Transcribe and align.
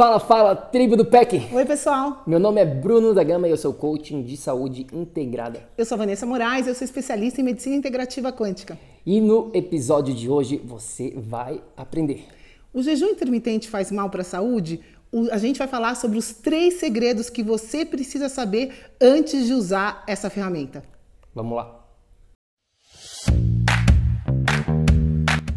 Fala, 0.00 0.18
fala, 0.18 0.56
tribo 0.56 0.96
do 0.96 1.04
PEC! 1.04 1.50
Oi, 1.52 1.66
pessoal! 1.66 2.22
Meu 2.26 2.40
nome 2.40 2.58
é 2.58 2.64
Bruno 2.64 3.12
da 3.12 3.22
Gama 3.22 3.46
e 3.46 3.50
eu 3.50 3.56
sou 3.58 3.74
coaching 3.74 4.22
de 4.22 4.34
saúde 4.34 4.86
integrada. 4.94 5.68
Eu 5.76 5.84
sou 5.84 5.98
Vanessa 5.98 6.24
Moraes, 6.24 6.66
eu 6.66 6.74
sou 6.74 6.86
especialista 6.86 7.42
em 7.42 7.44
medicina 7.44 7.76
integrativa 7.76 8.32
quântica. 8.32 8.78
E 9.04 9.20
no 9.20 9.50
episódio 9.52 10.14
de 10.14 10.26
hoje 10.26 10.56
você 10.56 11.12
vai 11.14 11.62
aprender. 11.76 12.24
O 12.72 12.82
jejum 12.82 13.08
intermitente 13.08 13.68
faz 13.68 13.92
mal 13.92 14.08
para 14.08 14.22
a 14.22 14.24
saúde? 14.24 14.80
A 15.30 15.36
gente 15.36 15.58
vai 15.58 15.68
falar 15.68 15.94
sobre 15.96 16.16
os 16.16 16.32
três 16.32 16.80
segredos 16.80 17.28
que 17.28 17.42
você 17.42 17.84
precisa 17.84 18.30
saber 18.30 18.72
antes 18.98 19.46
de 19.46 19.52
usar 19.52 20.02
essa 20.06 20.30
ferramenta. 20.30 20.82
Vamos 21.34 21.58
lá! 21.58 21.79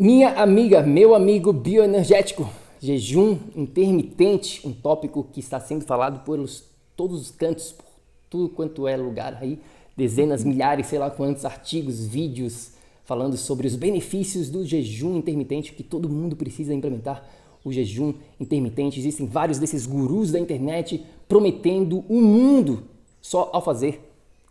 Minha 0.00 0.30
amiga, 0.40 0.80
meu 0.80 1.12
amigo 1.12 1.52
bioenergético, 1.52 2.48
jejum 2.78 3.36
intermitente, 3.56 4.64
um 4.64 4.72
tópico 4.72 5.24
que 5.24 5.40
está 5.40 5.58
sendo 5.58 5.84
falado 5.84 6.24
por 6.24 6.38
todos 6.94 7.20
os 7.20 7.30
cantos, 7.32 7.72
por 7.72 7.84
tudo 8.30 8.48
quanto 8.48 8.86
é 8.86 8.96
lugar 8.96 9.36
aí, 9.40 9.58
dezenas, 9.96 10.44
milhares, 10.44 10.86
sei 10.86 11.00
lá 11.00 11.10
quantos 11.10 11.44
artigos, 11.44 12.06
vídeos 12.06 12.74
falando 13.04 13.36
sobre 13.36 13.66
os 13.66 13.74
benefícios 13.74 14.48
do 14.48 14.64
jejum 14.64 15.16
intermitente 15.16 15.72
que 15.72 15.82
todo 15.82 16.08
mundo 16.08 16.36
precisa 16.36 16.72
implementar. 16.72 17.28
O 17.64 17.72
jejum 17.72 18.14
intermitente, 18.38 19.00
existem 19.00 19.26
vários 19.26 19.58
desses 19.58 19.84
gurus 19.84 20.30
da 20.30 20.38
internet 20.38 21.04
prometendo 21.28 22.04
o 22.08 22.18
um 22.18 22.22
mundo 22.22 22.84
só 23.20 23.50
ao 23.52 23.64
fazer 23.64 24.00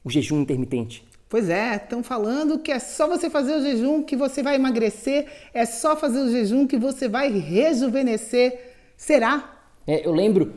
o 0.04 0.10
jejum 0.10 0.42
intermitente. 0.42 1.06
Pois 1.30 1.50
é, 1.50 1.76
estão 1.76 2.02
falando 2.02 2.60
que 2.60 2.72
é 2.72 2.80
só 2.80 3.08
você 3.08 3.30
fazer 3.30 3.56
o 3.56 3.62
jejum 3.62 4.02
que 4.02 4.16
você 4.16 4.42
vai 4.42 4.56
emagrecer, 4.56 5.28
é 5.54 5.66
só 5.66 5.96
fazer 5.96 6.20
o 6.20 6.32
jejum 6.32 6.66
que 6.66 6.78
você 6.78 7.10
vai 7.10 7.30
rejuvenescer. 7.30 8.76
Será? 8.96 9.60
É, 9.86 10.08
eu 10.08 10.14
lembro 10.14 10.54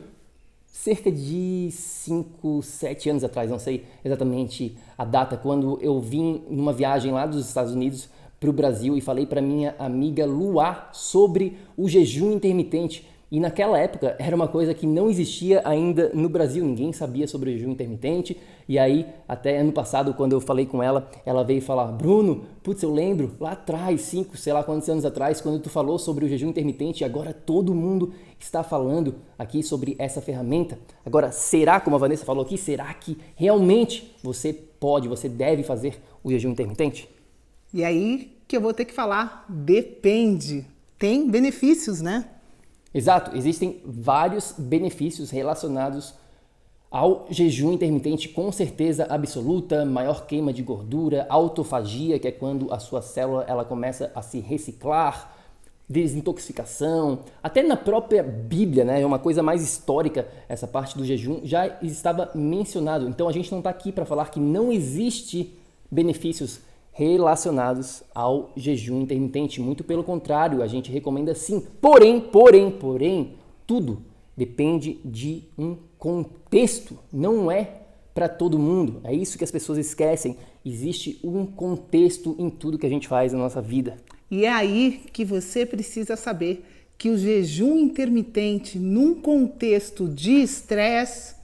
cerca 0.65 1.11
de 1.11 1.69
5, 1.71 2.63
7 2.63 3.09
anos 3.09 3.23
atrás, 3.23 3.49
não 3.49 3.59
sei 3.59 3.85
exatamente 4.03 4.77
a 4.97 5.03
data, 5.03 5.35
quando 5.35 5.77
eu 5.81 5.99
vim 5.99 6.41
numa 6.49 6.71
viagem 6.71 7.11
lá 7.11 7.25
dos 7.25 7.45
Estados 7.45 7.73
Unidos 7.73 8.09
para 8.39 8.49
o 8.49 8.53
Brasil 8.53 8.97
e 8.97 9.01
falei 9.01 9.25
para 9.25 9.41
minha 9.41 9.75
amiga 9.77 10.25
Luá 10.25 10.89
sobre 10.93 11.57
o 11.77 11.87
jejum 11.87 12.31
intermitente. 12.31 13.07
E 13.31 13.39
naquela 13.39 13.79
época 13.79 14.13
era 14.19 14.35
uma 14.35 14.47
coisa 14.49 14.73
que 14.73 14.85
não 14.85 15.09
existia 15.09 15.61
ainda 15.63 16.11
no 16.13 16.27
Brasil, 16.27 16.65
ninguém 16.65 16.91
sabia 16.91 17.25
sobre 17.25 17.49
o 17.49 17.53
jejum 17.53 17.71
intermitente. 17.71 18.37
E 18.67 18.77
aí, 18.77 19.07
até 19.25 19.57
ano 19.59 19.71
passado, 19.71 20.13
quando 20.13 20.33
eu 20.33 20.41
falei 20.41 20.65
com 20.65 20.83
ela, 20.83 21.09
ela 21.25 21.41
veio 21.41 21.61
falar: 21.61 21.85
Bruno, 21.93 22.43
putz, 22.61 22.83
eu 22.83 22.93
lembro 22.93 23.33
lá 23.39 23.53
atrás, 23.53 24.01
cinco, 24.01 24.35
sei 24.35 24.51
lá 24.51 24.61
quantos 24.65 24.89
anos 24.89 25.05
atrás, 25.05 25.39
quando 25.39 25.61
tu 25.61 25.69
falou 25.69 25.97
sobre 25.97 26.25
o 26.25 26.27
jejum 26.27 26.49
intermitente, 26.49 27.05
agora 27.05 27.33
todo 27.33 27.73
mundo 27.73 28.13
está 28.37 28.63
falando 28.63 29.15
aqui 29.39 29.63
sobre 29.63 29.95
essa 29.97 30.19
ferramenta. 30.19 30.77
Agora, 31.05 31.31
será, 31.31 31.79
como 31.79 31.95
a 31.95 31.99
Vanessa 31.99 32.25
falou 32.25 32.43
aqui, 32.43 32.57
será 32.57 32.93
que 32.93 33.17
realmente 33.37 34.13
você 34.21 34.51
pode, 34.51 35.07
você 35.07 35.29
deve 35.29 35.63
fazer 35.63 36.01
o 36.21 36.29
jejum 36.29 36.49
intermitente? 36.49 37.07
E 37.73 37.81
aí 37.81 38.37
que 38.45 38.57
eu 38.57 38.61
vou 38.61 38.73
ter 38.73 38.83
que 38.83 38.93
falar: 38.93 39.45
depende. 39.47 40.65
Tem 40.99 41.29
benefícios, 41.29 42.01
né? 42.01 42.25
Exato, 42.93 43.35
existem 43.37 43.81
vários 43.85 44.53
benefícios 44.57 45.29
relacionados 45.31 46.13
ao 46.89 47.25
jejum 47.29 47.71
intermitente, 47.71 48.27
com 48.27 48.51
certeza 48.51 49.05
absoluta, 49.09 49.85
maior 49.85 50.25
queima 50.25 50.51
de 50.51 50.61
gordura, 50.61 51.25
autofagia, 51.29 52.19
que 52.19 52.27
é 52.27 52.31
quando 52.31 52.71
a 52.73 52.79
sua 52.79 53.01
célula 53.01 53.45
ela 53.47 53.63
começa 53.63 54.11
a 54.13 54.21
se 54.21 54.41
reciclar, 54.41 55.33
desintoxicação, 55.87 57.19
até 57.41 57.63
na 57.63 57.77
própria 57.77 58.21
Bíblia, 58.21 58.83
né, 58.83 59.01
é 59.01 59.05
uma 59.05 59.19
coisa 59.19 59.41
mais 59.41 59.61
histórica 59.61 60.27
essa 60.49 60.67
parte 60.67 60.97
do 60.97 61.05
jejum 61.05 61.41
já 61.43 61.77
estava 61.81 62.29
mencionado. 62.35 63.07
Então 63.07 63.27
a 63.27 63.31
gente 63.31 63.51
não 63.51 63.59
está 63.59 63.69
aqui 63.69 63.91
para 63.91 64.05
falar 64.05 64.29
que 64.29 64.39
não 64.39 64.71
existe 64.71 65.53
benefícios 65.89 66.59
relacionados 66.91 68.03
ao 68.13 68.51
jejum 68.55 69.01
intermitente. 69.01 69.61
Muito 69.61 69.83
pelo 69.83 70.03
contrário, 70.03 70.61
a 70.61 70.67
gente 70.67 70.91
recomenda 70.91 71.33
sim. 71.33 71.65
Porém, 71.81 72.19
porém, 72.19 72.69
porém, 72.71 73.35
tudo 73.65 74.03
depende 74.35 74.99
de 75.05 75.43
um 75.57 75.77
contexto. 75.97 76.97
Não 77.11 77.51
é 77.51 77.81
para 78.13 78.27
todo 78.27 78.59
mundo. 78.59 78.99
É 79.03 79.13
isso 79.13 79.37
que 79.37 79.43
as 79.43 79.51
pessoas 79.51 79.77
esquecem. 79.77 80.37
Existe 80.65 81.19
um 81.23 81.45
contexto 81.45 82.35
em 82.37 82.49
tudo 82.49 82.77
que 82.77 82.85
a 82.85 82.89
gente 82.89 83.07
faz 83.07 83.33
na 83.33 83.39
nossa 83.39 83.61
vida. 83.61 83.97
E 84.29 84.45
é 84.45 84.49
aí 84.49 85.01
que 85.11 85.25
você 85.25 85.65
precisa 85.65 86.15
saber 86.15 86.65
que 86.97 87.09
o 87.09 87.17
jejum 87.17 87.77
intermitente 87.77 88.77
num 88.77 89.15
contexto 89.15 90.07
de 90.07 90.33
estresse 90.33 91.35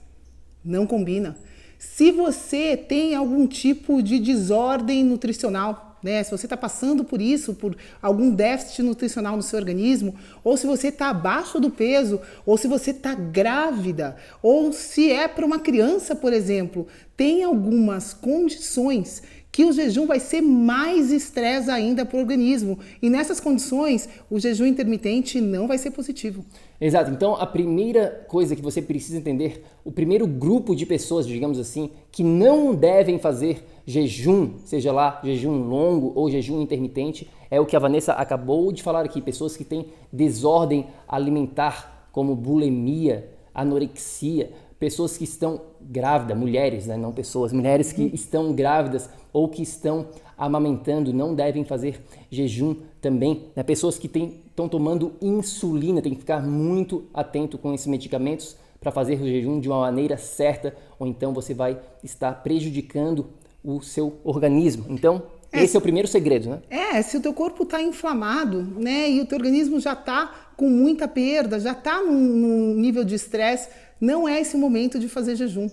não 0.64 0.86
combina. 0.86 1.36
Se 1.78 2.10
você 2.10 2.76
tem 2.76 3.14
algum 3.14 3.46
tipo 3.46 4.02
de 4.02 4.18
desordem 4.18 5.04
nutricional, 5.04 5.88
né? 6.02 6.22
Se 6.22 6.30
você 6.30 6.46
está 6.46 6.56
passando 6.56 7.04
por 7.04 7.20
isso, 7.20 7.54
por 7.54 7.76
algum 8.00 8.30
déficit 8.30 8.82
nutricional 8.82 9.36
no 9.36 9.42
seu 9.42 9.58
organismo, 9.58 10.14
ou 10.42 10.56
se 10.56 10.66
você 10.66 10.88
está 10.88 11.10
abaixo 11.10 11.60
do 11.60 11.70
peso, 11.70 12.20
ou 12.44 12.56
se 12.56 12.68
você 12.68 12.90
está 12.90 13.14
grávida, 13.14 14.16
ou 14.42 14.72
se 14.72 15.10
é 15.10 15.26
para 15.28 15.46
uma 15.46 15.58
criança, 15.58 16.14
por 16.14 16.32
exemplo, 16.32 16.86
tem 17.16 17.42
algumas 17.42 18.14
condições 18.14 19.22
que 19.50 19.64
o 19.64 19.72
jejum 19.72 20.06
vai 20.06 20.20
ser 20.20 20.40
mais 20.40 21.10
estresse 21.10 21.70
ainda 21.70 22.04
para 22.04 22.16
o 22.16 22.20
organismo. 22.20 22.78
E 23.02 23.10
nessas 23.10 23.40
condições, 23.40 24.08
o 24.30 24.38
jejum 24.38 24.66
intermitente 24.66 25.40
não 25.40 25.66
vai 25.66 25.78
ser 25.78 25.90
positivo. 25.90 26.44
Exato. 26.80 27.10
Então, 27.10 27.34
a 27.34 27.46
primeira 27.46 28.24
coisa 28.28 28.54
que 28.54 28.62
você 28.62 28.80
precisa 28.80 29.18
entender, 29.18 29.64
o 29.84 29.90
primeiro 29.90 30.26
grupo 30.26 30.76
de 30.76 30.86
pessoas, 30.86 31.26
digamos 31.26 31.58
assim, 31.58 31.90
que 32.12 32.22
não 32.22 32.74
devem 32.74 33.18
fazer 33.18 33.64
jejum, 33.84 34.58
seja 34.64 34.92
lá 34.92 35.20
jejum 35.24 35.66
longo 35.66 36.12
ou 36.14 36.30
jejum 36.30 36.60
intermitente, 36.60 37.28
é 37.50 37.58
o 37.58 37.66
que 37.66 37.74
a 37.74 37.80
Vanessa 37.80 38.12
acabou 38.12 38.70
de 38.70 38.82
falar 38.82 39.04
aqui, 39.04 39.20
pessoas 39.20 39.56
que 39.56 39.64
têm 39.64 39.86
desordem 40.12 40.86
alimentar, 41.08 42.08
como 42.12 42.36
bulimia, 42.36 43.28
anorexia, 43.54 44.50
pessoas 44.78 45.16
que 45.16 45.24
estão 45.24 45.60
grávidas, 45.80 46.36
mulheres, 46.36 46.86
né? 46.86 46.96
não 46.96 47.12
pessoas, 47.12 47.52
mulheres 47.52 47.92
que 47.92 48.02
uhum. 48.02 48.10
estão 48.12 48.52
grávidas 48.52 49.08
ou 49.32 49.48
que 49.48 49.62
estão 49.62 50.06
amamentando 50.36 51.12
não 51.12 51.34
devem 51.34 51.64
fazer 51.64 52.00
jejum 52.30 52.76
também. 53.00 53.44
Né? 53.56 53.62
Pessoas 53.62 53.98
que 53.98 54.06
estão 54.06 54.68
tomando 54.68 55.12
insulina, 55.20 56.00
tem 56.00 56.12
que 56.12 56.20
ficar 56.20 56.42
muito 56.42 57.04
atento 57.12 57.58
com 57.58 57.74
esses 57.74 57.86
medicamentos 57.86 58.56
para 58.80 58.92
fazer 58.92 59.20
o 59.20 59.26
jejum 59.26 59.58
de 59.58 59.68
uma 59.68 59.80
maneira 59.80 60.16
certa, 60.16 60.74
ou 60.98 61.06
então 61.06 61.32
você 61.32 61.52
vai 61.52 61.78
estar 62.02 62.32
prejudicando 62.42 63.26
o 63.64 63.82
seu 63.82 64.18
organismo. 64.22 64.86
Então, 64.88 65.22
É, 65.50 65.64
Esse 65.64 65.76
é 65.76 65.78
o 65.78 65.82
primeiro 65.82 66.06
segredo, 66.06 66.50
né? 66.50 66.58
É, 66.68 67.00
se 67.00 67.16
o 67.16 67.22
teu 67.22 67.32
corpo 67.32 67.62
está 67.62 67.80
inflamado, 67.80 68.62
né, 68.62 69.10
e 69.10 69.20
o 69.20 69.26
teu 69.26 69.38
organismo 69.38 69.80
já 69.80 69.94
está 69.94 70.50
com 70.56 70.68
muita 70.68 71.08
perda, 71.08 71.58
já 71.58 71.72
está 71.72 72.02
num, 72.02 72.12
num 72.12 72.74
nível 72.74 73.02
de 73.02 73.14
estresse, 73.14 73.70
não 74.00 74.28
é 74.28 74.40
esse 74.40 74.56
momento 74.56 74.98
de 74.98 75.08
fazer 75.08 75.36
jejum. 75.36 75.68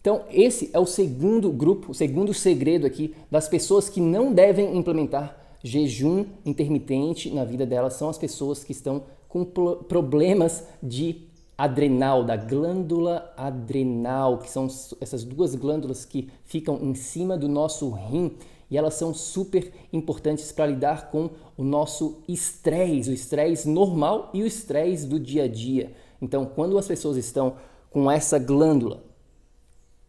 Então, 0.00 0.22
esse 0.30 0.70
é 0.72 0.78
o 0.78 0.86
segundo 0.86 1.50
grupo, 1.50 1.92
o 1.92 1.94
segundo 1.94 2.32
segredo 2.32 2.86
aqui 2.86 3.14
das 3.30 3.48
pessoas 3.48 3.88
que 3.88 4.00
não 4.00 4.32
devem 4.32 4.76
implementar 4.76 5.36
jejum 5.62 6.24
intermitente 6.44 7.30
na 7.30 7.44
vida 7.44 7.66
delas 7.66 7.94
são 7.94 8.08
as 8.08 8.16
pessoas 8.16 8.64
que 8.64 8.72
estão 8.72 9.02
com 9.28 9.44
problemas 9.44 10.64
de 10.82 11.28
adrenal, 11.56 12.24
da 12.24 12.36
glândula 12.36 13.32
adrenal, 13.36 14.38
que 14.38 14.50
são 14.50 14.66
essas 15.00 15.22
duas 15.22 15.54
glândulas 15.54 16.06
que 16.06 16.30
ficam 16.44 16.78
em 16.82 16.94
cima 16.94 17.36
do 17.36 17.46
nosso 17.46 17.90
rim 17.90 18.32
e 18.70 18.78
elas 18.78 18.94
são 18.94 19.12
super 19.12 19.70
importantes 19.92 20.50
para 20.52 20.66
lidar 20.66 21.10
com 21.10 21.30
o 21.56 21.62
nosso 21.62 22.22
estresse, 22.26 23.10
o 23.10 23.12
estresse 23.12 23.68
normal 23.68 24.30
e 24.32 24.42
o 24.42 24.46
estresse 24.46 25.06
do 25.06 25.20
dia 25.20 25.44
a 25.44 25.48
dia. 25.48 25.92
Então, 26.20 26.44
quando 26.44 26.76
as 26.76 26.86
pessoas 26.86 27.16
estão 27.16 27.56
com 27.90 28.10
essa 28.10 28.38
glândula 28.38 29.02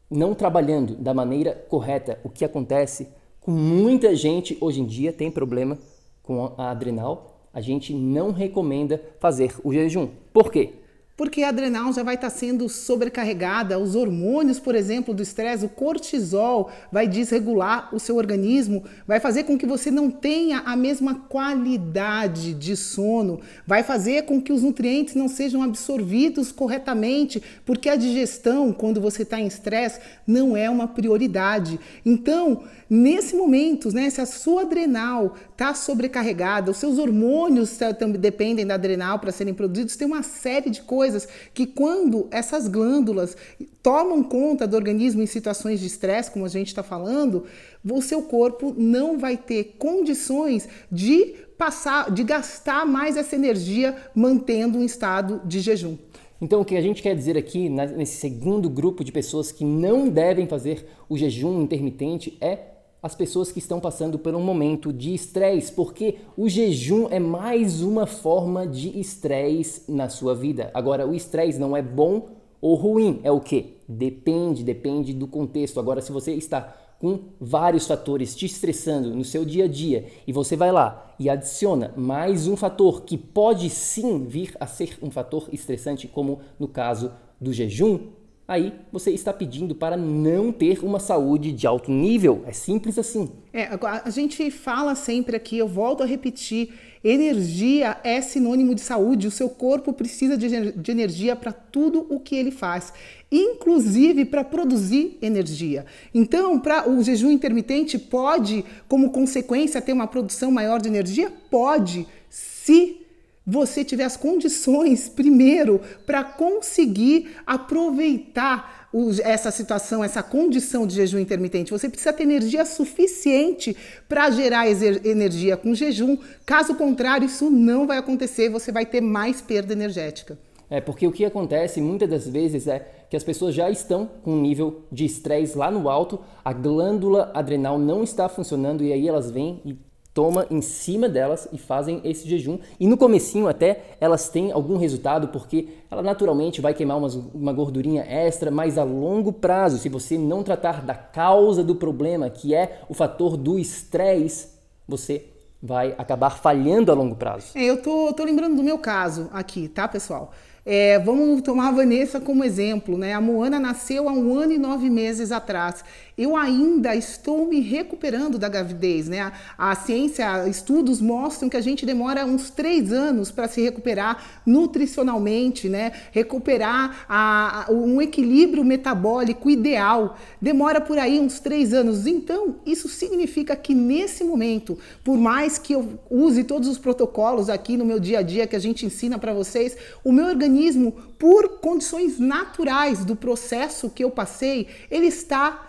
não 0.09 0.35
trabalhando 0.35 0.95
da 0.95 1.13
maneira 1.13 1.53
correta, 1.69 2.19
o 2.23 2.29
que 2.29 2.43
acontece 2.43 3.07
com 3.39 3.51
muita 3.51 4.15
gente 4.15 4.57
hoje 4.59 4.81
em 4.81 4.85
dia 4.85 5.13
tem 5.13 5.31
problema 5.31 5.77
com 6.21 6.53
a 6.57 6.69
adrenal, 6.69 7.47
a 7.53 7.61
gente 7.61 7.93
não 7.93 8.31
recomenda 8.31 9.01
fazer 9.19 9.55
o 9.63 9.73
jejum. 9.73 10.09
Por 10.33 10.51
quê? 10.51 10.80
Porque 11.21 11.43
a 11.43 11.49
adrenal 11.49 11.93
já 11.93 12.01
vai 12.01 12.15
estar 12.15 12.31
tá 12.31 12.35
sendo 12.35 12.67
sobrecarregada, 12.67 13.77
os 13.77 13.93
hormônios, 13.93 14.59
por 14.59 14.73
exemplo, 14.73 15.13
do 15.13 15.21
estresse, 15.21 15.63
o 15.63 15.69
cortisol 15.69 16.71
vai 16.91 17.07
desregular 17.07 17.93
o 17.93 17.99
seu 17.99 18.15
organismo, 18.15 18.83
vai 19.05 19.19
fazer 19.19 19.43
com 19.43 19.55
que 19.55 19.67
você 19.67 19.91
não 19.91 20.09
tenha 20.09 20.63
a 20.65 20.75
mesma 20.75 21.13
qualidade 21.13 22.55
de 22.55 22.75
sono, 22.75 23.39
vai 23.67 23.83
fazer 23.83 24.23
com 24.23 24.41
que 24.41 24.51
os 24.51 24.63
nutrientes 24.63 25.13
não 25.13 25.27
sejam 25.27 25.61
absorvidos 25.61 26.51
corretamente, 26.51 27.39
porque 27.67 27.87
a 27.87 27.95
digestão, 27.95 28.73
quando 28.73 28.99
você 28.99 29.21
está 29.21 29.39
em 29.39 29.45
estresse, 29.45 29.99
não 30.25 30.57
é 30.57 30.71
uma 30.71 30.87
prioridade. 30.87 31.79
Então, 32.03 32.63
nesse 32.89 33.35
momento, 33.35 33.93
né, 33.93 34.09
se 34.09 34.21
a 34.21 34.25
sua 34.25 34.63
adrenal 34.63 35.35
está 35.61 35.75
sobrecarregada, 35.75 36.71
os 36.71 36.77
seus 36.77 36.97
hormônios 36.97 37.77
também 37.99 38.19
dependem 38.19 38.65
da 38.65 38.73
adrenal 38.73 39.19
para 39.19 39.31
serem 39.31 39.53
produzidos, 39.53 39.95
tem 39.95 40.07
uma 40.07 40.23
série 40.23 40.69
de 40.69 40.81
coisas 40.81 41.01
coisas 41.11 41.27
que 41.53 41.65
quando 41.65 42.27
essas 42.31 42.67
glândulas 42.67 43.35
tomam 43.81 44.23
conta 44.23 44.67
do 44.67 44.75
organismo 44.75 45.21
em 45.21 45.25
situações 45.25 45.79
de 45.79 45.87
estresse, 45.87 46.31
como 46.31 46.45
a 46.45 46.49
gente 46.49 46.67
está 46.67 46.83
falando, 46.83 47.45
o 47.83 48.01
seu 48.01 48.23
corpo 48.23 48.73
não 48.77 49.17
vai 49.17 49.35
ter 49.35 49.75
condições 49.77 50.67
de 50.91 51.35
passar, 51.57 52.11
de 52.11 52.23
gastar 52.23 52.85
mais 52.85 53.17
essa 53.17 53.35
energia 53.35 53.95
mantendo 54.15 54.77
um 54.77 54.83
estado 54.83 55.41
de 55.45 55.59
jejum. 55.59 55.97
Então, 56.39 56.61
o 56.61 56.65
que 56.65 56.75
a 56.75 56.81
gente 56.81 57.03
quer 57.03 57.15
dizer 57.15 57.37
aqui, 57.37 57.69
nesse 57.69 58.17
segundo 58.17 58.67
grupo 58.67 59.03
de 59.03 59.11
pessoas 59.11 59.51
que 59.51 59.63
não 59.63 60.09
devem 60.09 60.47
fazer 60.47 60.87
o 61.07 61.15
jejum 61.15 61.61
intermitente, 61.61 62.37
é 62.41 62.70
as 63.01 63.15
pessoas 63.15 63.51
que 63.51 63.59
estão 63.59 63.79
passando 63.79 64.19
por 64.19 64.35
um 64.35 64.41
momento 64.41 64.93
de 64.93 65.13
estresse, 65.13 65.71
porque 65.71 66.17
o 66.37 66.47
jejum 66.47 67.07
é 67.09 67.19
mais 67.19 67.81
uma 67.81 68.05
forma 68.05 68.67
de 68.67 68.99
estresse 68.99 69.91
na 69.91 70.07
sua 70.07 70.35
vida. 70.35 70.69
Agora, 70.73 71.07
o 71.07 71.15
estresse 71.15 71.59
não 71.59 71.75
é 71.75 71.81
bom 71.81 72.29
ou 72.61 72.75
ruim, 72.75 73.19
é 73.23 73.31
o 73.31 73.39
que? 73.39 73.77
Depende, 73.87 74.63
depende 74.63 75.13
do 75.13 75.25
contexto. 75.25 75.79
Agora, 75.79 75.99
se 75.99 76.11
você 76.11 76.31
está 76.33 76.77
com 76.99 77.19
vários 77.39 77.87
fatores 77.87 78.35
te 78.35 78.45
estressando 78.45 79.09
no 79.15 79.25
seu 79.25 79.43
dia 79.43 79.65
a 79.65 79.67
dia 79.67 80.05
e 80.27 80.31
você 80.31 80.55
vai 80.55 80.71
lá 80.71 81.15
e 81.17 81.27
adiciona 81.27 81.91
mais 81.97 82.47
um 82.47 82.55
fator 82.55 83.01
que 83.01 83.17
pode 83.17 83.71
sim 83.71 84.23
vir 84.25 84.55
a 84.59 84.67
ser 84.67 84.99
um 85.01 85.09
fator 85.09 85.49
estressante, 85.51 86.07
como 86.07 86.41
no 86.59 86.67
caso 86.67 87.11
do 87.39 87.51
jejum, 87.51 88.11
aí 88.51 88.73
você 88.91 89.11
está 89.11 89.31
pedindo 89.31 89.73
para 89.73 89.95
não 89.95 90.51
ter 90.51 90.83
uma 90.83 90.99
saúde 90.99 91.53
de 91.53 91.65
alto 91.65 91.89
nível. 91.89 92.43
É 92.45 92.51
simples 92.51 92.99
assim. 92.99 93.29
É, 93.53 93.69
a 94.03 94.09
gente 94.09 94.51
fala 94.51 94.93
sempre 94.93 95.37
aqui, 95.37 95.57
eu 95.57 95.67
volto 95.67 96.03
a 96.03 96.05
repetir, 96.05 96.73
energia 97.01 97.97
é 98.03 98.19
sinônimo 98.19 98.75
de 98.75 98.81
saúde. 98.81 99.27
O 99.27 99.31
seu 99.31 99.49
corpo 99.49 99.93
precisa 99.93 100.35
de, 100.37 100.91
energia 100.91 101.33
para 101.33 101.53
tudo 101.53 102.05
o 102.09 102.19
que 102.19 102.35
ele 102.35 102.51
faz, 102.51 102.93
inclusive 103.31 104.25
para 104.25 104.43
produzir 104.43 105.17
energia. 105.21 105.85
Então, 106.13 106.59
para 106.59 106.89
o 106.89 107.01
jejum 107.01 107.31
intermitente 107.31 107.97
pode, 107.97 108.65
como 108.87 109.11
consequência, 109.11 109.81
ter 109.81 109.93
uma 109.93 110.07
produção 110.07 110.51
maior 110.51 110.81
de 110.81 110.89
energia? 110.89 111.31
Pode, 111.49 112.05
se 112.29 113.00
você 113.45 113.83
tiver 113.83 114.03
as 114.03 114.15
condições 114.15 115.09
primeiro 115.09 115.81
para 116.05 116.23
conseguir 116.23 117.35
aproveitar 117.45 118.89
essa 119.23 119.51
situação, 119.51 120.03
essa 120.03 120.21
condição 120.21 120.85
de 120.85 120.95
jejum 120.95 121.19
intermitente. 121.19 121.71
Você 121.71 121.89
precisa 121.89 122.13
ter 122.13 122.23
energia 122.23 122.65
suficiente 122.65 123.75
para 124.07 124.29
gerar 124.29 124.67
energia 124.69 125.55
com 125.55 125.73
jejum. 125.73 126.17
Caso 126.45 126.75
contrário, 126.75 127.25
isso 127.25 127.49
não 127.49 127.87
vai 127.87 127.97
acontecer, 127.97 128.49
você 128.49 128.71
vai 128.71 128.85
ter 128.85 129.01
mais 129.01 129.41
perda 129.41 129.73
energética. 129.73 130.37
É 130.69 130.79
porque 130.79 131.05
o 131.05 131.11
que 131.11 131.25
acontece 131.25 131.81
muitas 131.81 132.09
das 132.09 132.27
vezes 132.27 132.67
é 132.67 133.05
que 133.09 133.17
as 133.17 133.23
pessoas 133.23 133.53
já 133.53 133.69
estão 133.69 134.09
com 134.23 134.31
um 134.31 134.41
nível 134.41 134.83
de 134.89 135.03
estresse 135.03 135.57
lá 135.57 135.69
no 135.69 135.89
alto, 135.89 136.21
a 136.45 136.53
glândula 136.53 137.29
adrenal 137.33 137.77
não 137.77 138.03
está 138.03 138.29
funcionando 138.29 138.81
e 138.81 138.93
aí 138.93 139.05
elas 139.05 139.29
vêm 139.29 139.61
e 139.65 139.75
toma 140.13 140.45
em 140.49 140.61
cima 140.61 141.07
delas 141.07 141.47
e 141.51 141.57
fazem 141.57 142.01
esse 142.03 142.27
jejum. 142.27 142.59
E 142.79 142.87
no 142.87 142.97
comecinho 142.97 143.47
até 143.47 143.95
elas 143.99 144.29
têm 144.29 144.51
algum 144.51 144.77
resultado 144.77 145.29
porque 145.29 145.69
ela 145.89 146.01
naturalmente 146.01 146.61
vai 146.61 146.73
queimar 146.73 146.97
uma 147.33 147.53
gordurinha 147.53 148.03
extra, 148.03 148.51
mas 148.51 148.77
a 148.77 148.83
longo 148.83 149.31
prazo, 149.31 149.77
se 149.77 149.89
você 149.89 150.17
não 150.17 150.43
tratar 150.43 150.81
da 150.81 150.95
causa 150.95 151.63
do 151.63 151.75
problema, 151.75 152.29
que 152.29 152.53
é 152.53 152.81
o 152.89 152.93
fator 152.93 153.37
do 153.37 153.57
estresse, 153.57 154.49
você 154.87 155.25
vai 155.61 155.93
acabar 155.97 156.31
falhando 156.31 156.91
a 156.91 156.95
longo 156.95 157.15
prazo. 157.15 157.51
É, 157.55 157.63
eu 157.63 157.81
tô, 157.81 158.11
tô 158.13 158.23
lembrando 158.23 158.55
do 158.55 158.63
meu 158.63 158.79
caso 158.79 159.29
aqui, 159.31 159.67
tá, 159.67 159.87
pessoal? 159.87 160.31
É, 160.63 160.99
vamos 160.99 161.41
tomar 161.41 161.69
a 161.69 161.71
Vanessa 161.71 162.19
como 162.21 162.43
exemplo, 162.43 162.95
né? 162.95 163.13
A 163.13 163.21
Moana 163.21 163.59
nasceu 163.59 164.07
há 164.07 164.13
um 164.13 164.37
ano 164.37 164.53
e 164.53 164.59
nove 164.59 164.91
meses 164.91 165.31
atrás. 165.31 165.83
Eu 166.15 166.35
ainda 166.37 166.95
estou 166.95 167.47
me 167.47 167.61
recuperando 167.61 168.37
da 168.37 168.47
gravidez, 168.47 169.09
né? 169.09 169.31
A, 169.57 169.71
a 169.71 169.75
ciência, 169.75 170.47
estudos 170.47 171.01
mostram 171.01 171.49
que 171.49 171.57
a 171.57 171.61
gente 171.61 171.83
demora 171.83 172.25
uns 172.27 172.51
três 172.51 172.93
anos 172.93 173.31
para 173.31 173.47
se 173.47 173.59
recuperar 173.59 174.41
nutricionalmente, 174.45 175.67
né? 175.67 175.93
Recuperar 176.11 177.05
a, 177.09 177.65
a, 177.65 177.71
um 177.71 177.99
equilíbrio 177.99 178.63
metabólico 178.63 179.49
ideal. 179.49 180.15
Demora 180.39 180.79
por 180.79 180.99
aí 180.99 181.19
uns 181.19 181.39
três 181.39 181.73
anos. 181.73 182.05
Então, 182.05 182.57
isso 182.67 182.87
significa 182.87 183.55
que 183.55 183.73
nesse 183.73 184.23
momento, 184.23 184.77
por 185.03 185.17
mais 185.17 185.57
que 185.57 185.73
eu 185.73 185.99
use 186.07 186.43
todos 186.43 186.69
os 186.69 186.77
protocolos 186.77 187.49
aqui 187.49 187.75
no 187.75 187.85
meu 187.85 187.99
dia 187.99 188.19
a 188.19 188.21
dia 188.21 188.45
que 188.45 188.55
a 188.55 188.59
gente 188.59 188.85
ensina 188.85 189.17
para 189.17 189.33
vocês, 189.33 189.75
o 190.03 190.11
meu 190.11 190.25
organismo 190.25 190.50
organismo, 190.51 190.91
por 191.17 191.59
condições 191.59 192.19
naturais 192.19 193.05
do 193.05 193.15
processo 193.15 193.89
que 193.89 194.03
eu 194.03 194.11
passei, 194.11 194.67
ele 194.89 195.07
está 195.07 195.67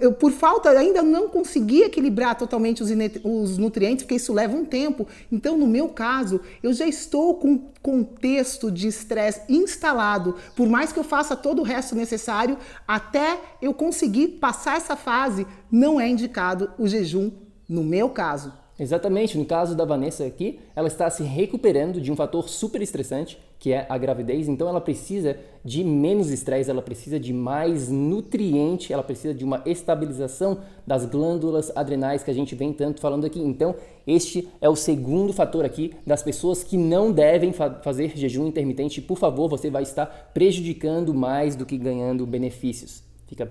eu, 0.00 0.12
por 0.14 0.32
falta, 0.32 0.70
ainda 0.70 1.02
não 1.02 1.28
consegui 1.28 1.82
equilibrar 1.82 2.38
totalmente 2.38 2.82
os, 2.82 2.90
os, 3.22 3.58
nutrientes, 3.58 4.04
porque 4.04 4.14
isso 4.14 4.32
leva 4.32 4.56
um 4.56 4.64
tempo. 4.64 5.06
Então, 5.30 5.58
no 5.58 5.66
meu 5.66 5.88
caso, 5.88 6.40
eu 6.62 6.72
já 6.72 6.86
estou 6.86 7.34
com 7.34 7.58
contexto 7.82 8.70
de 8.70 8.88
estresse 8.88 9.42
instalado. 9.46 10.36
Por 10.56 10.68
mais 10.68 10.90
que 10.90 10.98
eu 10.98 11.04
faça 11.04 11.36
todo 11.36 11.60
o 11.60 11.64
resto 11.64 11.94
necessário, 11.94 12.56
até 12.88 13.38
eu 13.60 13.74
conseguir 13.74 14.28
passar 14.38 14.78
essa 14.78 14.96
fase, 14.96 15.46
não 15.70 16.00
é 16.00 16.08
indicado 16.08 16.70
o 16.78 16.86
jejum, 16.86 17.30
no 17.68 17.84
meu 17.84 18.08
caso. 18.08 18.54
Exatamente, 18.78 19.38
no 19.38 19.44
caso 19.44 19.76
da 19.76 19.84
Vanessa 19.84 20.24
aqui, 20.24 20.58
ela 20.74 20.88
está 20.88 21.08
se 21.08 21.22
recuperando 21.22 22.00
de 22.00 22.10
um 22.10 22.16
fator 22.16 22.48
super 22.48 22.82
estressante, 22.82 23.38
que 23.64 23.72
é 23.72 23.86
a 23.88 23.96
gravidez, 23.96 24.46
então 24.46 24.68
ela 24.68 24.78
precisa 24.78 25.38
de 25.64 25.82
menos 25.82 26.30
estresse, 26.30 26.70
ela 26.70 26.82
precisa 26.82 27.18
de 27.18 27.32
mais 27.32 27.88
nutriente, 27.88 28.92
ela 28.92 29.02
precisa 29.02 29.32
de 29.32 29.42
uma 29.42 29.62
estabilização 29.64 30.58
das 30.86 31.06
glândulas 31.06 31.74
adrenais 31.74 32.22
que 32.22 32.30
a 32.30 32.34
gente 32.34 32.54
vem 32.54 32.74
tanto 32.74 33.00
falando 33.00 33.24
aqui. 33.24 33.40
Então, 33.40 33.74
este 34.06 34.46
é 34.60 34.68
o 34.68 34.76
segundo 34.76 35.32
fator 35.32 35.64
aqui 35.64 35.94
das 36.06 36.22
pessoas 36.22 36.62
que 36.62 36.76
não 36.76 37.10
devem 37.10 37.54
fa 37.54 37.80
fazer 37.82 38.14
jejum 38.14 38.48
intermitente. 38.48 39.00
Por 39.00 39.16
favor, 39.16 39.48
você 39.48 39.70
vai 39.70 39.82
estar 39.82 40.30
prejudicando 40.34 41.14
mais 41.14 41.56
do 41.56 41.64
que 41.64 41.78
ganhando 41.78 42.26
benefícios. 42.26 43.02
Fica 43.26 43.50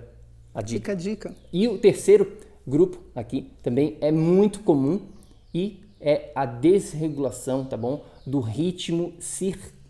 a 0.54 0.62
dica. 0.62 0.80
Fica 0.80 0.92
a 0.92 0.96
dica. 0.96 1.36
E 1.52 1.68
o 1.68 1.80
terceiro 1.80 2.38
grupo 2.68 3.00
aqui 3.16 3.50
também 3.64 3.98
é 4.00 4.12
muito 4.12 4.60
comum 4.60 5.02
e 5.52 5.80
é 6.00 6.32
a 6.36 6.46
desregulação, 6.46 7.66
tá 7.66 7.76
bom? 7.76 8.06
Do 8.28 8.42
ritmo 8.42 9.14
circadiano. 9.20 9.83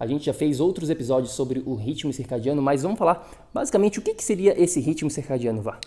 A 0.00 0.06
gente 0.06 0.26
já 0.26 0.32
fez 0.32 0.60
outros 0.60 0.90
episódios 0.90 1.32
sobre 1.32 1.62
o 1.66 1.74
ritmo 1.74 2.12
circadiano, 2.12 2.62
mas 2.62 2.82
vamos 2.82 2.98
falar 2.98 3.48
basicamente 3.52 3.98
o 3.98 4.02
que, 4.02 4.14
que 4.14 4.24
seria 4.24 4.60
esse 4.60 4.80
ritmo 4.80 5.10
circadiano, 5.10 5.60
Vá? 5.60 5.78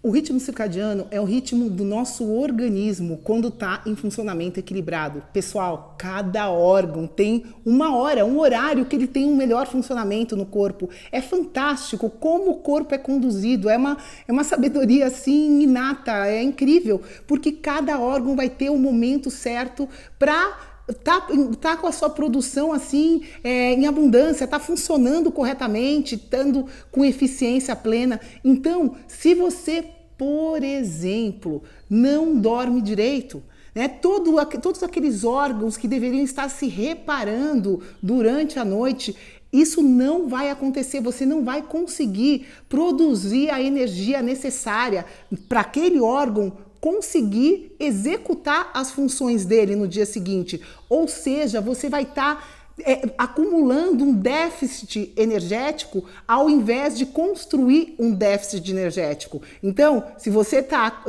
O 0.00 0.10
ritmo 0.10 0.38
circadiano 0.38 1.08
é 1.10 1.20
o 1.20 1.24
ritmo 1.24 1.68
do 1.68 1.84
nosso 1.84 2.32
organismo 2.32 3.18
quando 3.18 3.48
está 3.48 3.82
em 3.84 3.96
funcionamento 3.96 4.60
equilibrado. 4.60 5.24
Pessoal, 5.32 5.96
cada 5.98 6.48
órgão 6.50 7.04
tem 7.04 7.46
uma 7.66 7.96
hora, 7.96 8.24
um 8.24 8.38
horário 8.38 8.86
que 8.86 8.94
ele 8.94 9.08
tem 9.08 9.26
um 9.26 9.36
melhor 9.36 9.66
funcionamento 9.66 10.36
no 10.36 10.46
corpo. 10.46 10.88
É 11.10 11.20
fantástico 11.20 12.08
como 12.08 12.52
o 12.52 12.58
corpo 12.58 12.94
é 12.94 12.98
conduzido, 12.98 13.68
é 13.68 13.76
uma, 13.76 13.98
é 14.28 14.32
uma 14.32 14.44
sabedoria 14.44 15.08
assim 15.08 15.62
inata, 15.62 16.28
é 16.28 16.44
incrível, 16.44 17.02
porque 17.26 17.50
cada 17.50 17.98
órgão 17.98 18.36
vai 18.36 18.48
ter 18.48 18.70
o 18.70 18.78
momento 18.78 19.32
certo 19.32 19.88
para 20.16 20.77
tá, 20.92 21.26
tá 21.60 21.76
com 21.76 21.86
a 21.86 21.92
sua 21.92 22.10
produção 22.10 22.72
assim 22.72 23.22
é, 23.42 23.74
em 23.74 23.86
abundância, 23.86 24.46
tá 24.46 24.58
funcionando 24.58 25.30
corretamente, 25.30 26.14
estando 26.14 26.66
com 26.90 27.04
eficiência 27.04 27.74
plena. 27.76 28.20
Então, 28.44 28.94
se 29.06 29.34
você, 29.34 29.84
por 30.16 30.62
exemplo, 30.62 31.62
não 31.88 32.36
dorme 32.36 32.80
direito, 32.80 33.42
né, 33.74 33.86
todo, 33.88 34.34
todos 34.60 34.82
aqueles 34.82 35.24
órgãos 35.24 35.76
que 35.76 35.86
deveriam 35.86 36.24
estar 36.24 36.48
se 36.48 36.66
reparando 36.66 37.82
durante 38.02 38.58
a 38.58 38.64
noite, 38.64 39.14
isso 39.52 39.82
não 39.82 40.28
vai 40.28 40.50
acontecer, 40.50 41.00
você 41.00 41.24
não 41.24 41.44
vai 41.44 41.62
conseguir 41.62 42.46
produzir 42.68 43.50
a 43.50 43.62
energia 43.62 44.20
necessária 44.20 45.06
para 45.48 45.60
aquele 45.60 46.00
órgão 46.00 46.52
conseguir 46.80 47.74
executar 47.78 48.70
as 48.74 48.90
funções 48.90 49.44
dele 49.44 49.74
no 49.74 49.88
dia 49.88 50.06
seguinte. 50.06 50.60
Ou 50.88 51.08
seja, 51.08 51.60
você 51.60 51.88
vai 51.88 52.02
estar 52.02 52.36
tá, 52.36 52.48
é, 52.80 53.10
acumulando 53.18 54.04
um 54.04 54.14
déficit 54.14 55.12
energético 55.16 56.04
ao 56.26 56.48
invés 56.48 56.96
de 56.96 57.06
construir 57.06 57.94
um 57.98 58.12
déficit 58.12 58.70
energético. 58.70 59.42
Então, 59.62 60.04
se 60.16 60.30
você 60.30 60.58
está, 60.58 61.02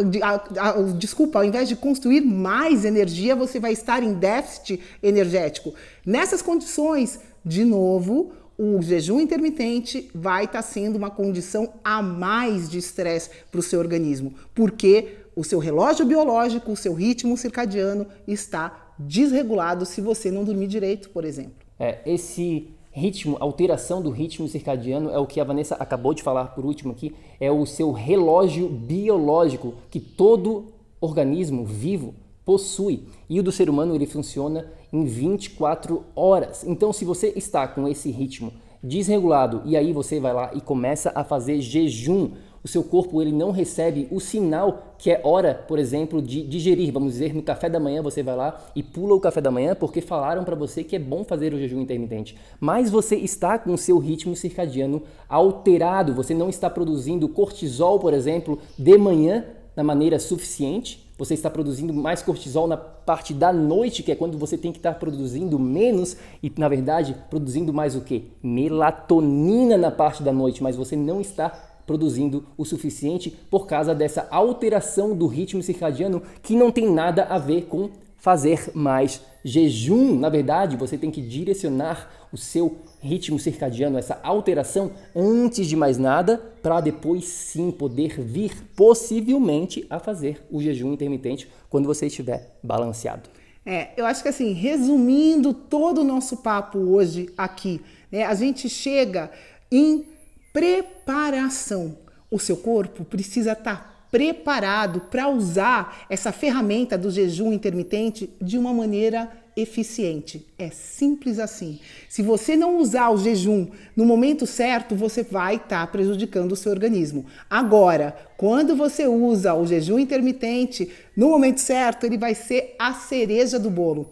desculpa, 0.97 1.39
ao 1.39 1.45
invés 1.45 1.69
de 1.69 1.75
construir 1.75 2.21
mais 2.21 2.85
energia, 2.85 3.35
você 3.35 3.59
vai 3.59 3.73
estar 3.73 4.01
em 4.01 4.13
déficit 4.13 4.79
energético. 5.03 5.73
Nessas 6.05 6.41
condições, 6.41 7.19
de 7.45 7.63
novo, 7.63 8.31
o 8.57 8.81
jejum 8.81 9.21
intermitente 9.21 10.11
vai 10.13 10.43
estar 10.43 10.61
tá 10.61 10.61
sendo 10.61 10.97
uma 10.97 11.09
condição 11.09 11.75
a 11.81 12.01
mais 12.01 12.69
de 12.69 12.77
estresse 12.77 13.29
para 13.49 13.59
o 13.59 13.63
seu 13.63 13.79
organismo, 13.79 14.33
porque 14.53 15.19
o 15.39 15.43
seu 15.45 15.57
relógio 15.57 16.05
biológico, 16.05 16.73
o 16.73 16.75
seu 16.75 16.93
ritmo 16.93 17.37
circadiano 17.37 18.05
está 18.27 18.91
desregulado 18.99 19.85
se 19.85 20.01
você 20.01 20.29
não 20.29 20.43
dormir 20.43 20.67
direito, 20.67 21.09
por 21.11 21.23
exemplo. 21.23 21.53
É, 21.79 21.99
esse 22.05 22.67
ritmo, 22.91 23.37
alteração 23.39 24.01
do 24.01 24.09
ritmo 24.09 24.49
circadiano 24.49 25.09
é 25.11 25.17
o 25.17 25.25
que 25.25 25.39
a 25.39 25.45
Vanessa 25.45 25.75
acabou 25.75 26.13
de 26.13 26.21
falar 26.21 26.47
por 26.47 26.65
último 26.65 26.91
aqui, 26.91 27.15
é 27.39 27.49
o 27.49 27.65
seu 27.65 27.93
relógio 27.93 28.67
biológico 28.67 29.75
que 29.89 30.01
todo 30.01 30.73
organismo 30.99 31.63
vivo 31.63 32.13
possui. 32.43 33.05
E 33.29 33.39
o 33.39 33.43
do 33.43 33.53
ser 33.53 33.69
humano 33.69 33.95
ele 33.95 34.05
funciona 34.05 34.69
em 34.91 35.05
24 35.05 36.03
horas. 36.17 36.65
Então, 36.65 36.91
se 36.91 37.05
você 37.05 37.31
está 37.33 37.65
com 37.65 37.87
esse 37.87 38.11
ritmo 38.11 38.51
desregulado 38.83 39.61
e 39.65 39.77
aí 39.77 39.93
você 39.93 40.19
vai 40.19 40.33
lá 40.33 40.51
e 40.53 40.59
começa 40.59 41.13
a 41.15 41.23
fazer 41.23 41.61
jejum, 41.61 42.31
o 42.63 42.67
seu 42.67 42.83
corpo 42.83 43.21
ele 43.21 43.31
não 43.31 43.51
recebe 43.51 44.07
o 44.11 44.19
sinal 44.19 44.95
que 44.97 45.11
é 45.11 45.21
hora, 45.23 45.53
por 45.67 45.79
exemplo, 45.79 46.21
de 46.21 46.43
digerir. 46.43 46.91
Vamos 46.91 47.13
dizer, 47.13 47.33
no 47.33 47.41
café 47.41 47.69
da 47.69 47.79
manhã 47.79 48.01
você 48.01 48.21
vai 48.21 48.35
lá 48.35 48.59
e 48.75 48.83
pula 48.83 49.15
o 49.15 49.19
café 49.19 49.39
da 49.39 49.51
manhã 49.51 49.75
porque 49.75 50.01
falaram 50.01 50.43
para 50.43 50.55
você 50.55 50.83
que 50.83 50.95
é 50.95 50.99
bom 50.99 51.23
fazer 51.23 51.53
o 51.53 51.57
jejum 51.57 51.81
intermitente. 51.81 52.35
Mas 52.59 52.89
você 52.89 53.15
está 53.15 53.57
com 53.57 53.73
o 53.73 53.77
seu 53.77 53.97
ritmo 53.97 54.35
circadiano 54.35 55.01
alterado, 55.27 56.13
você 56.13 56.33
não 56.33 56.49
está 56.49 56.69
produzindo 56.69 57.29
cortisol, 57.29 57.99
por 57.99 58.13
exemplo, 58.13 58.59
de 58.77 58.97
manhã 58.97 59.45
na 59.75 59.83
maneira 59.83 60.19
suficiente. 60.19 61.07
Você 61.17 61.33
está 61.33 61.49
produzindo 61.49 61.93
mais 61.93 62.21
cortisol 62.21 62.65
na 62.65 62.77
parte 62.77 63.33
da 63.33 63.51
noite, 63.51 64.03
que 64.03 64.11
é 64.11 64.15
quando 64.15 64.37
você 64.37 64.57
tem 64.57 64.71
que 64.71 64.79
estar 64.79 64.93
produzindo 64.95 65.59
menos 65.59 66.15
e, 66.41 66.51
na 66.57 66.69
verdade, 66.69 67.15
produzindo 67.29 67.73
mais 67.73 67.93
o 67.95 68.01
que? 68.01 68.31
Melatonina 68.41 69.77
na 69.77 69.91
parte 69.91 70.23
da 70.23 70.31
noite, 70.31 70.63
mas 70.63 70.77
você 70.77 70.95
não 70.95 71.19
está 71.19 71.78
produzindo 71.89 72.45
o 72.55 72.63
suficiente 72.63 73.35
por 73.49 73.65
causa 73.65 73.95
dessa 73.95 74.27
alteração 74.29 75.15
do 75.15 75.25
ritmo 75.25 75.63
circadiano 75.63 76.21
que 76.43 76.55
não 76.55 76.71
tem 76.71 76.87
nada 76.87 77.23
a 77.23 77.39
ver 77.39 77.63
com 77.63 77.89
fazer 78.15 78.69
mais 78.75 79.23
jejum. 79.43 80.13
Na 80.19 80.29
verdade, 80.29 80.77
você 80.77 80.99
tem 80.99 81.09
que 81.09 81.19
direcionar 81.19 82.27
o 82.31 82.37
seu 82.37 82.77
ritmo 83.01 83.39
circadiano, 83.39 83.97
essa 83.97 84.19
alteração, 84.21 84.91
antes 85.15 85.65
de 85.65 85.75
mais 85.75 85.97
nada, 85.97 86.37
para 86.61 86.79
depois 86.79 87.25
sim 87.25 87.71
poder 87.71 88.21
vir 88.21 88.51
possivelmente 88.75 89.87
a 89.89 89.97
fazer 89.97 90.45
o 90.51 90.61
jejum 90.61 90.93
intermitente 90.93 91.49
quando 91.71 91.87
você 91.87 92.05
estiver 92.05 92.55
balanceado. 92.61 93.27
É, 93.65 93.89
eu 93.97 94.05
acho 94.05 94.21
que 94.21 94.29
assim, 94.29 94.53
resumindo 94.53 95.55
todo 95.55 96.01
o 96.01 96.03
nosso 96.03 96.37
papo 96.37 96.77
hoje 96.77 97.31
aqui, 97.35 97.81
né, 98.11 98.25
a 98.25 98.35
gente 98.35 98.69
chega 98.69 99.31
em 99.71 100.05
preparação. 100.53 101.97
O 102.31 102.39
seu 102.39 102.57
corpo 102.57 103.03
precisa 103.03 103.53
estar 103.53 103.75
tá 103.75 103.89
preparado 104.11 105.01
para 105.01 105.29
usar 105.29 106.05
essa 106.09 106.31
ferramenta 106.31 106.97
do 106.97 107.11
jejum 107.11 107.53
intermitente 107.53 108.29
de 108.41 108.57
uma 108.57 108.73
maneira 108.73 109.31
eficiente. 109.55 110.45
É 110.57 110.69
simples 110.69 111.37
assim. 111.37 111.79
Se 112.07 112.21
você 112.21 112.55
não 112.55 112.77
usar 112.77 113.09
o 113.09 113.17
jejum 113.17 113.67
no 113.95 114.05
momento 114.05 114.45
certo, 114.47 114.95
você 114.95 115.21
vai 115.21 115.55
estar 115.55 115.85
tá 115.85 115.87
prejudicando 115.87 116.53
o 116.53 116.55
seu 116.55 116.71
organismo. 116.71 117.25
Agora, 117.49 118.15
quando 118.37 118.75
você 118.75 119.07
usa 119.07 119.53
o 119.53 119.65
jejum 119.65 119.99
intermitente 119.99 120.89
no 121.15 121.29
momento 121.29 121.59
certo, 121.59 122.05
ele 122.05 122.17
vai 122.17 122.33
ser 122.33 122.75
a 122.79 122.93
cereja 122.93 123.59
do 123.59 123.69
bolo. 123.69 124.09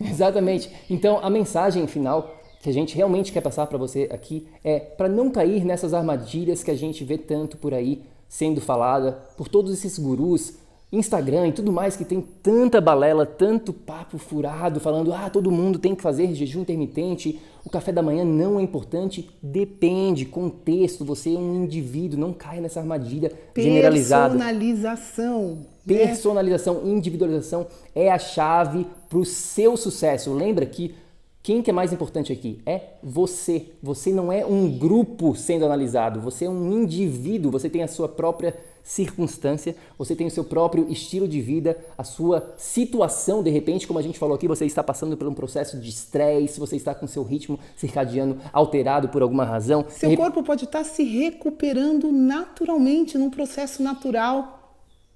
Exatamente. 0.00 0.70
Então, 0.88 1.18
a 1.22 1.28
mensagem 1.28 1.86
final 1.86 2.39
que 2.60 2.68
a 2.68 2.72
gente 2.72 2.94
realmente 2.94 3.32
quer 3.32 3.40
passar 3.40 3.66
para 3.66 3.78
você 3.78 4.08
aqui 4.12 4.46
é 4.62 4.78
para 4.78 5.08
não 5.08 5.30
cair 5.30 5.64
nessas 5.64 5.94
armadilhas 5.94 6.62
que 6.62 6.70
a 6.70 6.76
gente 6.76 7.02
vê 7.04 7.16
tanto 7.16 7.56
por 7.56 7.72
aí 7.72 8.02
sendo 8.28 8.60
falada 8.60 9.12
por 9.36 9.48
todos 9.48 9.72
esses 9.72 9.98
gurus, 9.98 10.54
Instagram 10.92 11.48
e 11.48 11.52
tudo 11.52 11.72
mais 11.72 11.96
que 11.96 12.04
tem 12.04 12.20
tanta 12.20 12.80
balela, 12.80 13.24
tanto 13.24 13.72
papo 13.72 14.18
furado 14.18 14.78
falando 14.78 15.12
ah, 15.12 15.30
todo 15.30 15.50
mundo 15.50 15.78
tem 15.78 15.94
que 15.94 16.02
fazer 16.02 16.34
jejum 16.34 16.60
intermitente, 16.60 17.40
o 17.64 17.70
café 17.70 17.92
da 17.92 18.02
manhã 18.02 18.24
não 18.24 18.58
é 18.58 18.62
importante, 18.62 19.30
depende, 19.42 20.24
contexto, 20.24 21.04
você 21.04 21.34
é 21.34 21.38
um 21.38 21.64
indivíduo, 21.64 22.18
não 22.18 22.32
caia 22.32 22.60
nessa 22.60 22.80
armadilha 22.80 23.32
generalizada. 23.56 24.34
Personalização. 24.34 25.58
Né? 25.86 25.96
Personalização, 25.96 26.82
individualização 26.84 27.66
é 27.94 28.10
a 28.10 28.18
chave 28.18 28.86
para 29.08 29.18
o 29.18 29.24
seu 29.24 29.76
sucesso. 29.76 30.32
Lembra 30.32 30.66
que 30.66 30.94
quem 31.42 31.62
que 31.62 31.70
é 31.70 31.72
mais 31.72 31.90
importante 31.90 32.32
aqui? 32.32 32.60
É 32.66 32.82
você. 33.02 33.72
Você 33.82 34.12
não 34.12 34.30
é 34.30 34.44
um 34.44 34.70
grupo 34.78 35.34
sendo 35.34 35.64
analisado, 35.64 36.20
você 36.20 36.44
é 36.44 36.50
um 36.50 36.82
indivíduo, 36.82 37.50
você 37.50 37.70
tem 37.70 37.82
a 37.82 37.88
sua 37.88 38.08
própria 38.08 38.54
circunstância, 38.82 39.74
você 39.96 40.14
tem 40.14 40.26
o 40.26 40.30
seu 40.30 40.44
próprio 40.44 40.86
estilo 40.90 41.26
de 41.26 41.40
vida, 41.40 41.78
a 41.96 42.04
sua 42.04 42.54
situação, 42.58 43.42
de 43.42 43.50
repente, 43.50 43.86
como 43.86 43.98
a 43.98 44.02
gente 44.02 44.18
falou 44.18 44.34
aqui, 44.34 44.48
você 44.48 44.66
está 44.66 44.82
passando 44.82 45.16
por 45.16 45.26
um 45.26 45.34
processo 45.34 45.78
de 45.78 45.88
estresse, 45.88 46.60
você 46.60 46.76
está 46.76 46.94
com 46.94 47.06
seu 47.06 47.22
ritmo 47.22 47.58
circadiano 47.76 48.38
alterado 48.52 49.08
por 49.08 49.22
alguma 49.22 49.44
razão. 49.44 49.86
Seu 49.88 50.14
corpo 50.16 50.42
pode 50.42 50.64
estar 50.64 50.84
se 50.84 51.04
recuperando 51.04 52.12
naturalmente, 52.12 53.16
num 53.16 53.30
processo 53.30 53.82
natural 53.82 54.59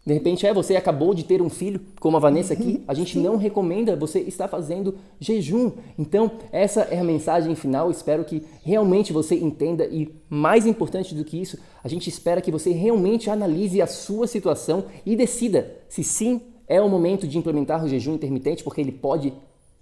de 0.07 0.13
repente, 0.13 0.47
é, 0.47 0.53
você 0.53 0.77
acabou 0.77 1.15
de 1.15 1.25
ter 1.25 1.41
um 1.41 1.49
filho, 1.49 1.81
como 1.99 2.19
a 2.19 2.21
Vanessa 2.21 2.53
aqui, 2.53 2.85
a 2.87 2.93
gente 2.93 3.19
não 3.19 3.39
recomenda 3.39 3.97
você 3.97 4.21
estar 4.21 4.49
fazendo 4.49 4.97
jejum. 5.19 5.73
Então, 5.99 6.31
essa 6.53 6.83
é 6.83 6.99
a 6.99 7.05
mensagem 7.05 7.55
final. 7.55 7.91
Espero 7.91 8.23
que 8.23 8.45
realmente 8.63 9.15
você 9.15 9.35
entenda 9.35 9.87
e, 9.87 10.15
mais 10.29 10.67
importante 10.67 11.15
do 11.15 11.25
que 11.25 11.41
isso, 11.41 11.59
a 11.83 11.89
gente 11.89 12.11
espera 12.11 12.43
que 12.43 12.51
você 12.51 12.71
realmente 12.71 13.31
analise 13.31 13.81
a 13.81 13.87
sua 13.87 14.27
situação 14.27 14.85
e 15.07 15.17
decida 15.17 15.75
se 15.89 16.05
sim 16.05 16.43
é 16.69 16.83
o 16.83 16.89
momento 16.89 17.27
de 17.27 17.39
implementar 17.39 17.83
o 17.83 17.89
jejum 17.89 18.15
intermitente, 18.15 18.63
porque 18.63 18.83
ele 18.83 18.93
pode 18.93 19.33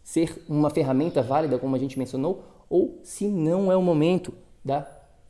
ser 0.04 0.44
uma 0.48 0.70
ferramenta 0.70 1.20
válida, 1.20 1.58
como 1.58 1.74
a 1.74 1.78
gente 1.78 1.98
mencionou, 1.98 2.44
ou 2.70 3.00
se 3.02 3.26
não 3.26 3.72
é 3.72 3.76
o 3.76 3.82
momento 3.82 4.32
da 4.64 4.86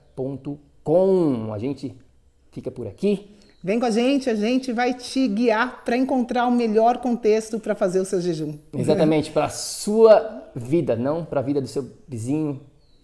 com. 0.83 1.53
A 1.53 1.59
gente 1.59 1.95
fica 2.51 2.71
por 2.71 2.87
aqui. 2.87 3.37
Vem 3.63 3.81
com 3.81 3.87
a 3.87 3.91
gente, 3.91 4.31
a 4.31 4.35
gente 4.35 4.73
vai 4.73 4.95
te 4.95 5.27
guiar 5.27 5.85
para 5.85 5.97
encontrar 5.97 6.47
o 6.47 6.51
melhor 6.51 6.99
contexto 6.99 7.59
para 7.59 7.75
fazer 7.75 7.99
o 7.99 8.05
seu 8.05 8.21
jejum. 8.21 8.57
Exatamente, 8.73 9.33
para 9.33 9.47
a 9.47 9.51
sua 9.51 10.45
vida, 10.55 10.95
não 10.95 11.25
para 11.25 11.41
a 11.41 11.43
vida 11.43 11.61
do 11.61 11.67
seu 11.67 11.85
vizinho, 12.07 12.61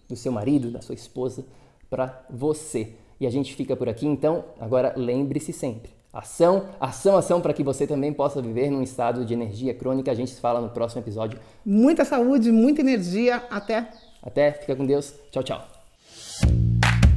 do 0.07 0.15
seu 0.15 0.31
marido, 0.31 0.71
da 0.71 0.81
sua 0.81 0.95
esposa, 0.95 1.45
para 1.89 2.25
você. 2.29 2.93
E 3.19 3.27
a 3.27 3.29
gente 3.29 3.53
fica 3.53 3.75
por 3.75 3.89
aqui, 3.89 4.07
então, 4.07 4.45
agora 4.59 4.93
lembre-se 4.95 5.51
sempre. 5.51 5.91
Ação, 6.11 6.69
ação, 6.79 7.17
ação 7.17 7.41
para 7.41 7.53
que 7.53 7.61
você 7.61 7.85
também 7.85 8.13
possa 8.13 8.41
viver 8.41 8.69
num 8.69 8.81
estado 8.81 9.25
de 9.25 9.33
energia 9.33 9.73
crônica. 9.73 10.09
A 10.09 10.15
gente 10.15 10.31
se 10.31 10.39
fala 10.39 10.61
no 10.61 10.69
próximo 10.69 11.01
episódio. 11.01 11.37
Muita 11.65 12.05
saúde, 12.05 12.53
muita 12.53 12.79
energia. 12.79 13.43
Até. 13.49 13.89
Até, 14.23 14.53
fica 14.53 14.73
com 14.77 14.85
Deus. 14.85 15.13
Tchau, 15.29 15.43
tchau. 15.43 16.84